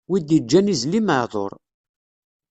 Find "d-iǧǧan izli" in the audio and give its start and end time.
0.21-0.99